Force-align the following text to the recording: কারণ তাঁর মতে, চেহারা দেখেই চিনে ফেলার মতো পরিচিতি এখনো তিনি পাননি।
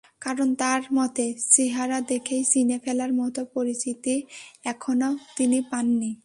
কারণ 0.21 0.49
তাঁর 0.55 0.81
মতে, 0.93 1.25
চেহারা 1.49 1.97
দেখেই 2.01 2.43
চিনে 2.43 2.77
ফেলার 2.79 3.11
মতো 3.13 3.41
পরিচিতি 3.53 4.15
এখনো 4.63 5.09
তিনি 5.37 5.59
পাননি। 5.71 6.11